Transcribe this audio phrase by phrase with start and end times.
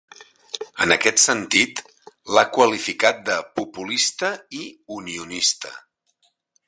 [0.85, 1.81] En aquest sentit,
[2.37, 4.63] l'ha qualificat de "populista i
[4.97, 5.77] unionista".